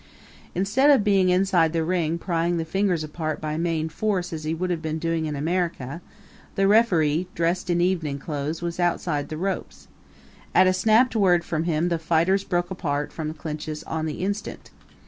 Instead 0.55 0.89
of 0.89 1.03
being 1.03 1.29
inside 1.29 1.73
the 1.73 1.83
ring 1.83 2.17
prying 2.17 2.57
the 2.57 2.65
fighters 2.65 3.03
apart 3.03 3.39
by 3.39 3.55
main 3.55 3.87
force 3.87 4.33
as 4.33 4.45
he 4.45 4.51
would 4.55 4.71
have 4.71 4.81
been 4.81 4.97
doing 4.97 5.27
in 5.27 5.35
America, 5.35 6.01
the 6.55 6.67
referee, 6.67 7.27
dressed 7.35 7.69
in 7.69 7.79
evening 7.81 8.17
clothes, 8.17 8.63
was 8.63 8.79
outside 8.79 9.29
the 9.29 9.37
ropes. 9.37 9.87
At 10.55 10.65
a 10.65 10.73
snapped 10.73 11.15
word 11.15 11.43
from 11.45 11.65
him 11.65 11.89
the 11.89 11.99
fighters 11.99 12.43
broke 12.43 12.71
apart 12.71 13.13
from 13.13 13.31
clinches 13.35 13.83
on 13.83 14.07
the 14.07 14.23
instant. 14.23 14.71